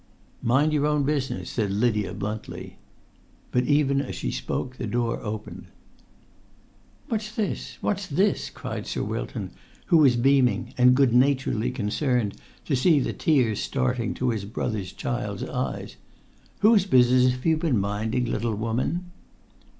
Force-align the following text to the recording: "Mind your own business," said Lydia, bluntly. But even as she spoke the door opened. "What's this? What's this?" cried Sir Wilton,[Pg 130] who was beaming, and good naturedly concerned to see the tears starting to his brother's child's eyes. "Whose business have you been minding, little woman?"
"Mind 0.41 0.73
your 0.73 0.87
own 0.87 1.03
business," 1.03 1.47
said 1.51 1.69
Lydia, 1.69 2.11
bluntly. 2.15 2.79
But 3.51 3.65
even 3.65 4.01
as 4.01 4.15
she 4.15 4.31
spoke 4.31 4.77
the 4.77 4.87
door 4.87 5.19
opened. 5.21 5.67
"What's 7.07 7.31
this? 7.31 7.77
What's 7.81 8.07
this?" 8.07 8.49
cried 8.49 8.87
Sir 8.87 9.03
Wilton,[Pg 9.03 9.49
130] 9.49 9.61
who 9.89 9.97
was 9.97 10.15
beaming, 10.15 10.73
and 10.75 10.95
good 10.95 11.13
naturedly 11.13 11.69
concerned 11.69 12.35
to 12.65 12.75
see 12.75 12.99
the 12.99 13.13
tears 13.13 13.59
starting 13.59 14.15
to 14.15 14.31
his 14.31 14.45
brother's 14.45 14.91
child's 14.91 15.43
eyes. 15.43 15.97
"Whose 16.61 16.87
business 16.87 17.33
have 17.33 17.45
you 17.45 17.57
been 17.57 17.77
minding, 17.79 18.25
little 18.25 18.55
woman?" 18.55 19.11